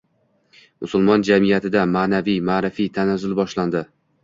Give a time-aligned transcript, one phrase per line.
[0.85, 3.87] Musulmon jamiyatida ma’naviy-ma’rifiy tanazzul boshlandi